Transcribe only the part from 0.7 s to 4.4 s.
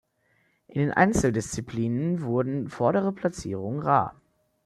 den Einzeldisziplinen wurden vordere Platzierungen rahr.